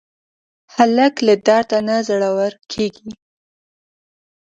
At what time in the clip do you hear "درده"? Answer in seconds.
1.47-1.79